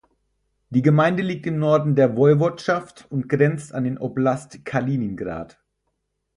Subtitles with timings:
[0.71, 5.59] Die Gemeinde liegt im Norden der Woiwodschaft und grenzt an den Oblast Kaliningrad.